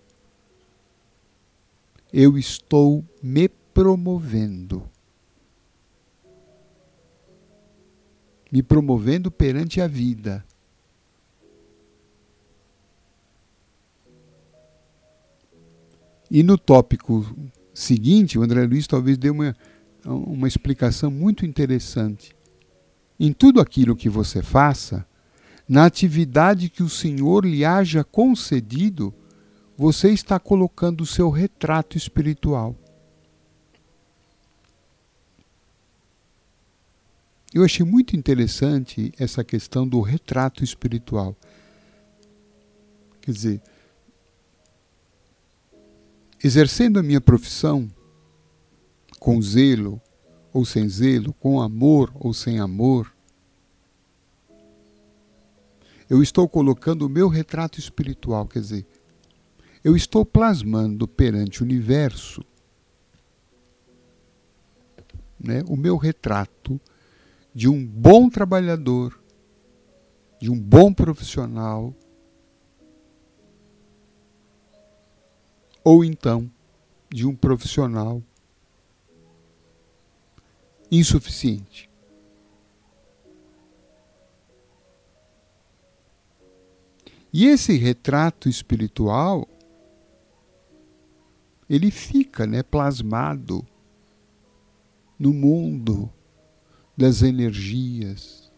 eu 2.11 2.37
estou 2.37 3.03
me 3.21 3.47
promovendo. 3.47 4.89
Me 8.51 8.61
promovendo 8.61 9.31
perante 9.31 9.81
a 9.81 9.87
vida. 9.87 10.45
E 16.29 16.41
no 16.41 16.57
tópico 16.57 17.23
seguinte, 17.73 18.37
o 18.37 18.43
André 18.43 18.65
Luiz 18.65 18.87
talvez 18.87 19.17
dê 19.17 19.29
uma, 19.29 19.55
uma 20.03 20.47
explicação 20.47 21.11
muito 21.11 21.45
interessante. 21.45 22.35
Em 23.19 23.31
tudo 23.31 23.61
aquilo 23.61 23.95
que 23.95 24.09
você 24.09 24.41
faça, 24.41 25.05
na 25.67 25.85
atividade 25.85 26.69
que 26.69 26.83
o 26.83 26.89
Senhor 26.89 27.45
lhe 27.45 27.63
haja 27.63 28.03
concedido, 28.03 29.13
você 29.77 30.09
está 30.09 30.39
colocando 30.39 31.01
o 31.01 31.05
seu 31.05 31.29
retrato 31.29 31.97
espiritual. 31.97 32.75
Eu 37.53 37.63
achei 37.63 37.85
muito 37.85 38.15
interessante 38.15 39.13
essa 39.17 39.43
questão 39.43 39.87
do 39.87 40.01
retrato 40.01 40.63
espiritual. 40.63 41.35
Quer 43.21 43.31
dizer, 43.31 43.61
exercendo 46.43 46.99
a 46.99 47.03
minha 47.03 47.21
profissão 47.21 47.87
com 49.19 49.41
zelo 49.41 50.01
ou 50.51 50.65
sem 50.65 50.89
zelo, 50.89 51.31
com 51.33 51.61
amor 51.61 52.11
ou 52.15 52.33
sem 52.33 52.59
amor, 52.59 53.13
eu 56.13 56.21
estou 56.21 56.47
colocando 56.47 57.07
o 57.07 57.09
meu 57.09 57.27
retrato 57.27 57.79
espiritual, 57.79 58.47
quer 58.47 58.59
dizer, 58.59 58.85
eu 59.83 59.95
estou 59.95 60.23
plasmando 60.23 61.07
perante 61.07 61.63
o 61.63 61.65
universo 61.65 62.45
né, 65.39 65.63
o 65.67 65.75
meu 65.75 65.97
retrato 65.97 66.79
de 67.51 67.67
um 67.67 67.83
bom 67.83 68.29
trabalhador, 68.29 69.19
de 70.39 70.51
um 70.51 70.59
bom 70.59 70.93
profissional, 70.93 71.91
ou 75.83 76.05
então 76.05 76.47
de 77.11 77.25
um 77.25 77.35
profissional 77.35 78.21
insuficiente. 80.91 81.89
E 87.33 87.47
esse 87.47 87.75
retrato 87.75 88.47
espiritual 88.47 89.49
ele 91.67 91.89
fica 91.89 92.45
né, 92.45 92.61
plasmado 92.61 93.65
no 95.17 95.33
mundo 95.33 96.11
das 96.95 97.23
energias. 97.23 98.51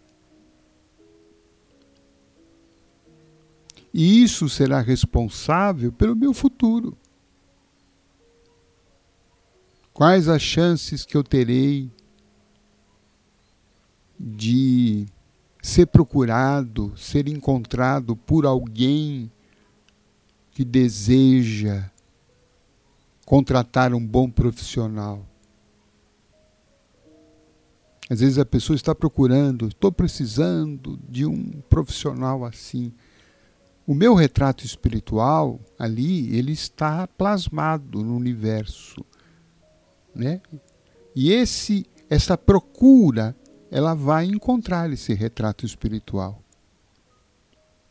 E 3.93 4.21
isso 4.21 4.49
será 4.49 4.81
responsável 4.81 5.93
pelo 5.93 6.13
meu 6.13 6.33
futuro. 6.33 6.97
Quais 9.93 10.27
as 10.27 10.41
chances 10.41 11.05
que 11.05 11.15
eu 11.15 11.23
terei 11.23 11.89
de 14.19 15.05
ser 15.65 15.87
procurado, 15.87 16.93
ser 16.95 17.27
encontrado 17.27 18.15
por 18.15 18.45
alguém 18.45 19.31
que 20.51 20.63
deseja 20.63 21.89
contratar 23.25 23.91
um 23.91 24.05
bom 24.05 24.29
profissional. 24.29 25.25
Às 28.07 28.19
vezes 28.19 28.37
a 28.37 28.45
pessoa 28.45 28.75
está 28.75 28.93
procurando, 28.93 29.67
estou 29.67 29.91
precisando 29.91 30.99
de 31.09 31.25
um 31.25 31.49
profissional 31.67 32.45
assim. 32.45 32.93
O 33.87 33.95
meu 33.95 34.13
retrato 34.13 34.63
espiritual 34.63 35.59
ali, 35.79 36.37
ele 36.37 36.51
está 36.51 37.07
plasmado 37.07 38.03
no 38.03 38.15
universo, 38.15 39.03
né? 40.13 40.39
E 41.15 41.31
esse 41.31 41.87
essa 42.07 42.37
procura, 42.37 43.35
ela 43.71 43.93
vai 43.93 44.25
encontrar 44.25 44.91
esse 44.91 45.13
retrato 45.13 45.65
espiritual. 45.65 46.41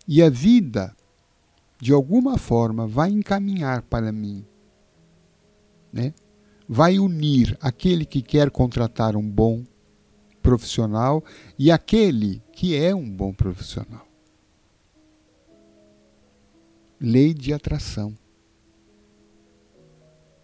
E 0.06 0.22
a 0.22 0.30
vida 0.30 0.94
de 1.80 1.92
alguma 1.92 2.38
forma 2.38 2.86
vai 2.86 3.10
encaminhar 3.10 3.82
para 3.82 4.12
mim 4.12 4.46
né, 5.94 6.12
vai 6.68 6.98
unir 6.98 7.56
aquele 7.60 8.04
que 8.04 8.20
quer 8.20 8.50
contratar 8.50 9.14
um 9.14 9.30
bom 9.30 9.62
profissional 10.42 11.22
e 11.56 11.70
aquele 11.70 12.42
que 12.52 12.74
é 12.74 12.92
um 12.92 13.08
bom 13.08 13.32
profissional. 13.32 14.04
Lei 17.00 17.32
de 17.32 17.52
atração. 17.52 18.12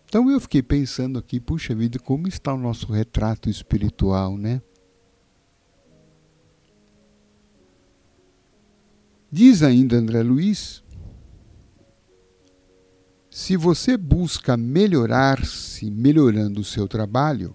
Então 0.05 0.31
eu 0.31 0.40
fiquei 0.40 0.62
pensando 0.62 1.19
aqui, 1.19 1.40
puxa 1.40 1.75
vida, 1.75 1.99
como 1.99 2.29
está 2.29 2.55
o 2.55 2.59
nosso 2.59 2.93
retrato 2.93 3.51
espiritual, 3.51 4.37
né? 4.38 4.62
Diz 9.33 9.62
ainda 9.62 9.97
André 9.97 10.23
Luiz 10.23 10.83
se 13.31 13.57
você 13.57 13.97
busca 13.97 14.57
melhorar-se 14.57 15.88
melhorando 15.88 16.61
o 16.61 16.64
seu 16.64 16.88
trabalho, 16.88 17.55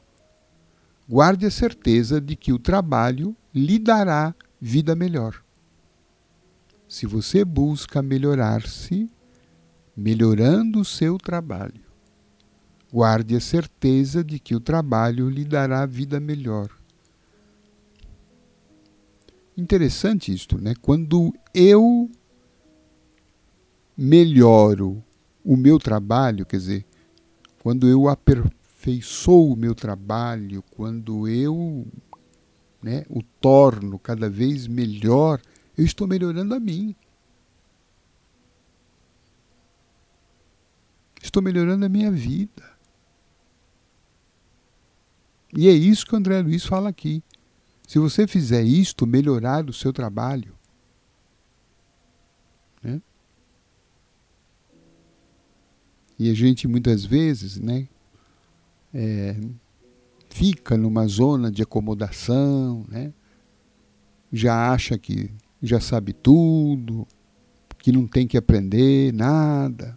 guarde 1.07 1.45
a 1.45 1.51
certeza 1.51 2.21
de 2.21 2.33
que 2.37 2.53
o 2.53 2.57
trabalho 2.57 3.35
lhe 3.53 3.77
dará 3.77 4.33
vida 4.59 4.95
melhor. 4.95 5.43
Se 6.87 7.05
você 7.05 7.43
busca 7.43 8.01
melhorar-se 8.01 9.11
melhorando 9.97 10.79
o 10.79 10.85
seu 10.85 11.17
trabalho, 11.17 11.83
guarde 12.91 13.35
a 13.35 13.41
certeza 13.41 14.23
de 14.23 14.39
que 14.39 14.55
o 14.55 14.61
trabalho 14.61 15.29
lhe 15.29 15.43
dará 15.43 15.85
vida 15.85 16.21
melhor. 16.21 16.69
Interessante 19.57 20.33
isto, 20.33 20.57
né? 20.57 20.73
Quando 20.81 21.33
eu 21.53 22.09
melhoro 23.97 25.03
o 25.43 25.55
meu 25.55 25.79
trabalho, 25.79 26.45
quer 26.45 26.57
dizer, 26.57 26.85
quando 27.63 27.87
eu 27.87 28.09
aperfeiçoo 28.09 29.53
o 29.53 29.55
meu 29.55 29.73
trabalho, 29.73 30.61
quando 30.71 31.27
eu 31.27 31.87
né, 32.83 33.05
o 33.09 33.23
torno 33.23 33.97
cada 33.97 34.29
vez 34.29 34.67
melhor, 34.67 35.41
eu 35.77 35.85
estou 35.85 36.07
melhorando 36.07 36.53
a 36.53 36.59
mim. 36.59 36.95
Estou 41.21 41.41
melhorando 41.41 41.85
a 41.85 41.89
minha 41.89 42.11
vida. 42.11 42.75
E 45.57 45.67
é 45.67 45.71
isso 45.71 46.05
que 46.05 46.13
o 46.13 46.17
André 46.17 46.41
Luiz 46.41 46.65
fala 46.65 46.89
aqui. 46.89 47.23
Se 47.87 47.99
você 47.99 48.27
fizer 48.27 48.63
isto, 48.63 49.05
melhorar 49.05 49.69
o 49.69 49.73
seu 49.73 49.93
trabalho, 49.93 50.53
né? 52.81 53.01
E 56.17 56.29
a 56.29 56.33
gente 56.33 56.67
muitas 56.67 57.03
vezes, 57.03 57.59
né, 57.59 57.87
é, 58.93 59.35
fica 60.29 60.77
numa 60.77 61.05
zona 61.07 61.51
de 61.51 61.61
acomodação, 61.61 62.85
né? 62.87 63.13
já 64.31 64.71
acha 64.71 64.97
que 64.97 65.31
já 65.61 65.79
sabe 65.79 66.13
tudo, 66.13 67.07
que 67.77 67.91
não 67.91 68.05
tem 68.07 68.27
que 68.27 68.37
aprender 68.37 69.13
nada. 69.13 69.95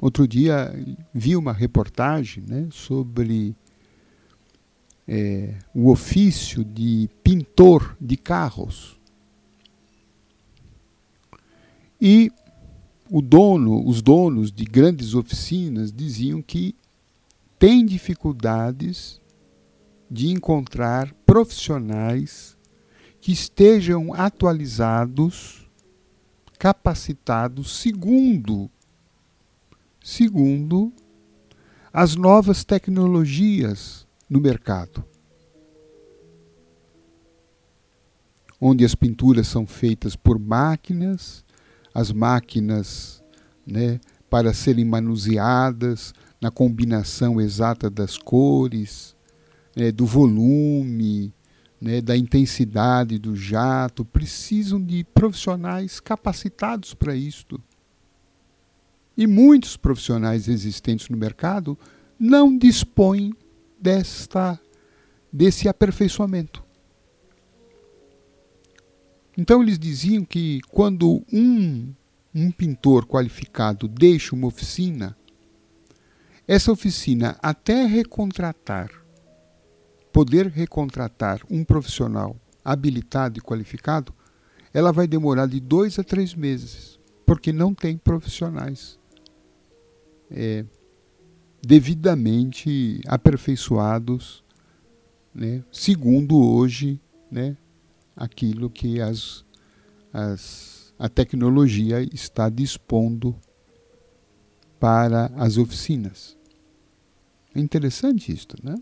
Outro 0.00 0.28
dia 0.28 0.72
vi 1.12 1.34
uma 1.34 1.52
reportagem 1.52 2.44
né, 2.46 2.68
sobre 2.70 3.54
é, 5.08 5.56
o 5.74 5.90
ofício 5.90 6.64
de 6.64 7.08
pintor 7.24 7.96
de 8.00 8.16
carros. 8.16 8.96
E 12.00 12.30
o 13.10 13.20
dono, 13.20 13.84
os 13.84 14.00
donos 14.00 14.52
de 14.52 14.64
grandes 14.64 15.14
oficinas 15.14 15.90
diziam 15.90 16.40
que 16.40 16.76
tem 17.58 17.84
dificuldades 17.84 19.20
de 20.08 20.28
encontrar 20.28 21.12
profissionais 21.26 22.56
que 23.20 23.32
estejam 23.32 24.14
atualizados, 24.14 25.68
capacitados 26.56 27.80
segundo 27.80 28.70
segundo 30.08 30.90
as 31.92 32.16
novas 32.16 32.64
tecnologias 32.64 34.06
no 34.28 34.40
mercado. 34.40 35.04
Onde 38.58 38.86
as 38.86 38.94
pinturas 38.94 39.46
são 39.46 39.66
feitas 39.66 40.16
por 40.16 40.38
máquinas, 40.38 41.44
as 41.92 42.10
máquinas 42.10 43.22
né, 43.66 44.00
para 44.30 44.54
serem 44.54 44.84
manuseadas 44.86 46.14
na 46.40 46.50
combinação 46.50 47.38
exata 47.38 47.90
das 47.90 48.16
cores, 48.16 49.14
né, 49.76 49.92
do 49.92 50.06
volume, 50.06 51.34
né, 51.78 52.00
da 52.00 52.16
intensidade 52.16 53.18
do 53.18 53.36
jato, 53.36 54.06
precisam 54.06 54.82
de 54.82 55.04
profissionais 55.04 56.00
capacitados 56.00 56.94
para 56.94 57.14
isto. 57.14 57.62
E 59.18 59.26
muitos 59.26 59.76
profissionais 59.76 60.46
existentes 60.46 61.08
no 61.08 61.16
mercado 61.16 61.76
não 62.16 62.56
dispõem 62.56 63.34
desta 63.76 64.56
desse 65.32 65.68
aperfeiçoamento. 65.68 66.64
Então 69.36 69.60
eles 69.60 69.76
diziam 69.76 70.24
que 70.24 70.60
quando 70.70 71.24
um, 71.32 71.92
um 72.32 72.52
pintor 72.52 73.06
qualificado 73.06 73.88
deixa 73.88 74.36
uma 74.36 74.46
oficina, 74.46 75.16
essa 76.46 76.70
oficina 76.70 77.36
até 77.42 77.86
recontratar, 77.86 78.88
poder 80.12 80.46
recontratar 80.46 81.40
um 81.50 81.64
profissional 81.64 82.36
habilitado 82.64 83.38
e 83.38 83.42
qualificado, 83.42 84.14
ela 84.72 84.92
vai 84.92 85.08
demorar 85.08 85.46
de 85.46 85.58
dois 85.58 85.98
a 85.98 86.04
três 86.04 86.36
meses, 86.36 87.00
porque 87.26 87.52
não 87.52 87.74
tem 87.74 87.98
profissionais 87.98 88.96
é, 90.30 90.64
devidamente 91.62 93.00
aperfeiçoados, 93.06 94.44
né, 95.34 95.62
segundo 95.70 96.36
hoje 96.36 97.00
né, 97.30 97.56
aquilo 98.16 98.70
que 98.70 99.00
as, 99.00 99.44
as, 100.12 100.94
a 100.98 101.08
tecnologia 101.08 102.02
está 102.02 102.48
dispondo 102.48 103.36
para 104.80 105.26
as 105.36 105.56
oficinas. 105.58 106.36
É 107.54 107.60
interessante 107.60 108.32
isto, 108.32 108.56
né? 108.62 108.76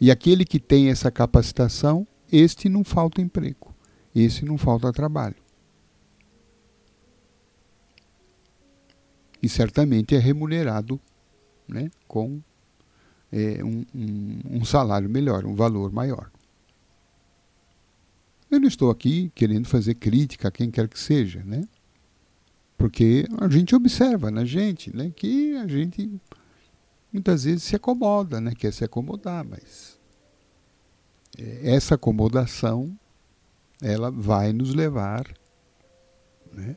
E 0.00 0.10
aquele 0.10 0.44
que 0.44 0.58
tem 0.58 0.88
essa 0.88 1.10
capacitação, 1.10 2.06
este 2.32 2.68
não 2.68 2.82
falta 2.82 3.20
emprego, 3.20 3.74
esse 4.14 4.44
não 4.44 4.56
falta 4.56 4.92
trabalho. 4.92 5.36
E 9.42 9.48
certamente 9.48 10.14
é 10.14 10.18
remunerado 10.18 11.00
né, 11.68 11.90
com 12.06 12.40
é, 13.32 13.62
um, 13.64 13.84
um, 13.94 14.40
um 14.58 14.64
salário 14.64 15.08
melhor, 15.08 15.44
um 15.44 15.54
valor 15.54 15.92
maior. 15.92 16.30
Eu 18.50 18.58
não 18.58 18.66
estou 18.66 18.90
aqui 18.90 19.30
querendo 19.34 19.68
fazer 19.68 19.94
crítica 19.94 20.48
a 20.48 20.50
quem 20.50 20.70
quer 20.70 20.88
que 20.88 20.98
seja, 20.98 21.42
né? 21.44 21.62
Porque 22.76 23.26
a 23.38 23.48
gente 23.48 23.76
observa 23.76 24.30
na 24.30 24.44
gente, 24.44 24.94
né, 24.94 25.12
que 25.14 25.54
a 25.56 25.66
gente 25.68 26.10
muitas 27.12 27.44
vezes 27.44 27.62
se 27.62 27.76
acomoda, 27.76 28.40
né, 28.40 28.54
quer 28.54 28.72
se 28.72 28.84
acomodar, 28.84 29.44
mas 29.44 29.98
essa 31.62 31.94
acomodação 31.94 32.98
ela 33.82 34.10
vai 34.10 34.52
nos 34.52 34.74
levar, 34.74 35.26
né, 36.52 36.76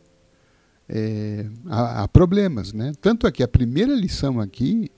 é, 0.87 1.45
há, 1.67 2.03
há, 2.03 2.07
problemas, 2.07 2.73
né? 2.73 2.93
Tanto 3.01 3.25
é 3.25 3.31
que 3.31 3.43
a 3.43 3.47
primeira 3.47 3.93
lição 3.93 4.39
aqui, 4.39 4.91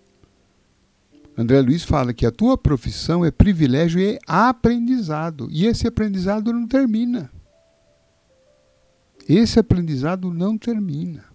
André 1.38 1.62
Luiz 1.62 1.84
fala 1.84 2.13
que 2.13 2.26
a 2.26 2.32
tua 2.32 2.58
profissão 2.58 3.24
é 3.24 3.32
privilégio 3.32 4.00
e 4.00 4.19
aprendizado. 4.26 5.48
E 5.52 5.65
esse 5.65 5.88
aprendizado 5.88 6.52
não 6.52 6.67
termina. 6.67 7.32
Esse 9.28 9.60
aprendizado 9.60 10.32
não 10.34 10.58
termina. 10.58 11.26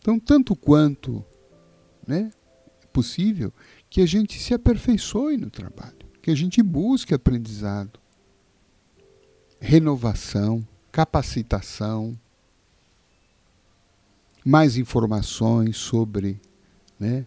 Então, 0.00 0.18
tanto 0.18 0.56
quanto 0.56 1.24
né, 2.06 2.30
possível 2.92 3.52
que 3.90 4.00
a 4.00 4.06
gente 4.06 4.38
se 4.38 4.54
aperfeiçoe 4.54 5.36
no 5.36 5.50
trabalho, 5.50 5.98
que 6.22 6.30
a 6.30 6.34
gente 6.34 6.62
busque 6.62 7.14
aprendizado, 7.14 8.00
renovação, 9.60 10.66
capacitação, 10.90 12.18
mais 14.44 14.76
informações 14.76 15.76
sobre 15.76 16.40
né, 16.98 17.24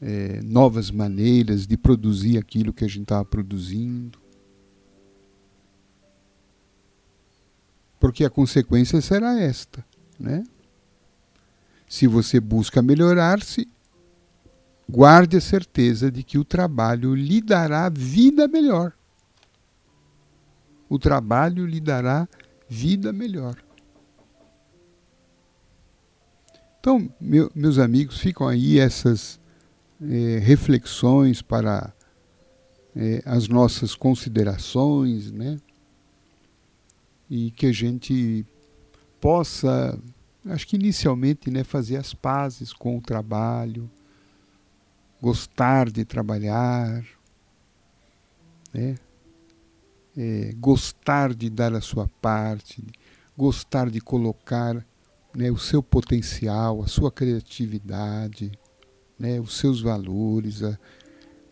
é, 0.00 0.40
novas 0.42 0.90
maneiras 0.90 1.66
de 1.66 1.76
produzir 1.76 2.38
aquilo 2.38 2.72
que 2.72 2.84
a 2.84 2.88
gente 2.88 3.02
estava 3.02 3.24
produzindo. 3.24 4.18
Porque 7.98 8.24
a 8.24 8.30
consequência 8.30 9.00
será 9.00 9.38
esta, 9.38 9.84
né? 10.18 10.42
Se 11.86 12.06
você 12.06 12.40
busca 12.40 12.80
melhorar-se, 12.80 13.68
guarde 14.88 15.36
a 15.36 15.40
certeza 15.40 16.10
de 16.10 16.22
que 16.22 16.38
o 16.38 16.44
trabalho 16.44 17.14
lhe 17.14 17.40
dará 17.40 17.88
vida 17.88 18.48
melhor. 18.48 18.92
O 20.88 20.98
trabalho 20.98 21.66
lhe 21.66 21.80
dará 21.80 22.22
vida 22.22 22.49
melhor. 23.12 23.56
Então, 26.78 27.12
meu, 27.20 27.50
meus 27.54 27.78
amigos, 27.78 28.18
ficam 28.18 28.48
aí 28.48 28.78
essas 28.78 29.38
é, 30.00 30.38
reflexões 30.38 31.42
para 31.42 31.92
é, 32.96 33.22
as 33.26 33.48
nossas 33.48 33.94
considerações, 33.94 35.30
né? 35.30 35.58
E 37.28 37.50
que 37.50 37.66
a 37.66 37.72
gente 37.72 38.46
possa, 39.20 39.98
acho 40.46 40.66
que 40.66 40.76
inicialmente, 40.76 41.50
né, 41.50 41.62
fazer 41.62 41.96
as 41.96 42.14
pazes 42.14 42.72
com 42.72 42.96
o 42.96 43.02
trabalho, 43.02 43.90
gostar 45.20 45.90
de 45.90 46.04
trabalhar, 46.04 47.04
né? 48.72 48.96
É, 50.16 50.52
gostar 50.56 51.32
de 51.34 51.48
dar 51.48 51.72
a 51.74 51.80
sua 51.80 52.08
parte, 52.20 52.82
gostar 53.36 53.88
de 53.88 54.00
colocar 54.00 54.84
né, 55.34 55.50
o 55.50 55.56
seu 55.56 55.82
potencial, 55.82 56.82
a 56.82 56.86
sua 56.86 57.10
criatividade, 57.10 58.52
né, 59.18 59.40
os 59.40 59.56
seus 59.56 59.80
valores, 59.80 60.62
a, 60.62 60.78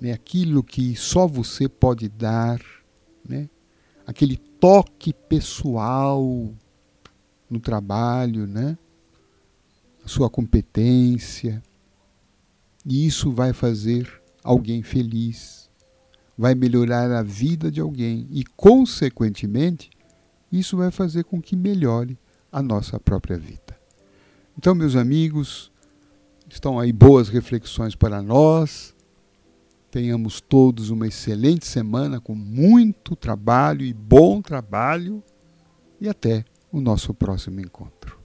né, 0.01 0.13
aquilo 0.13 0.63
que 0.63 0.97
só 0.97 1.27
você 1.27 1.69
pode 1.69 2.09
dar, 2.09 2.61
né, 3.27 3.49
aquele 4.07 4.37
toque 4.37 5.13
pessoal 5.13 6.53
no 7.49 7.61
trabalho, 7.61 8.47
né, 8.47 8.77
a 10.05 10.09
sua 10.09 10.29
competência. 10.29 11.63
E 12.85 13.07
isso 13.07 13.31
vai 13.31 13.53
fazer 13.53 14.11
alguém 14.43 14.83
feliz, 14.83 15.68
vai 16.39 16.55
melhorar 16.55 17.11
a 17.11 17.23
vida 17.23 17.69
de 17.69 17.81
alguém 17.81 18.29
e, 18.31 18.45
consequentemente, 18.57 19.91
isso 20.53 20.77
vai 20.77 20.93
fazer 20.93 21.25
com 21.25 21.43
que 21.43 21.57
melhore 21.57 22.17
a 22.53 22.63
nossa 22.63 23.01
própria 23.01 23.37
vida. 23.37 23.77
Então, 24.57 24.73
meus 24.73 24.95
amigos, 24.95 25.73
estão 26.49 26.79
aí 26.79 26.93
boas 26.93 27.29
reflexões 27.29 27.97
para 27.97 28.23
nós. 28.23 28.95
Tenhamos 29.91 30.41
todos 30.41 30.91
uma 30.91 31.09
excelente 31.09 31.67
semana 31.67 32.21
com 32.21 32.35
muito 32.35 33.17
trabalho 33.17 33.85
e 33.85 33.93
bom 33.93 34.41
trabalho. 34.41 35.23
E 36.01 36.09
até 36.09 36.45
o 36.71 36.81
nosso 36.81 37.13
próximo 37.13 37.61
encontro. 37.61 38.18